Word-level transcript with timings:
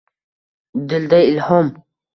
Dilda 0.89 1.21
ilhom 1.29 1.73